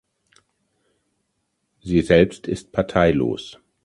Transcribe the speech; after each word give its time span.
Sie 1.83 2.01
selbst 2.01 2.47
ist 2.47 2.71
parteilos. 2.71 3.59